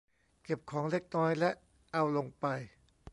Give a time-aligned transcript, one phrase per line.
[0.43, 1.49] เก็บของเล็กน้อยและ
[1.93, 2.45] เอาลงไป